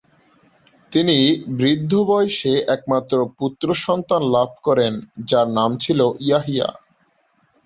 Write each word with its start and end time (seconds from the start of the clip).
তিনি 0.91 1.17
বৃদ্ধ 1.57 1.91
বয়সে 2.03 2.53
একমাত্র 2.67 3.15
পুত্র 3.37 3.67
সন্তান 3.83 4.21
লাভ 4.35 4.49
করেন 4.63 4.93
যার 5.29 5.47
নাম 5.57 5.71
ছিল 5.77 5.99
ইয়াহইয়া। 6.21 6.69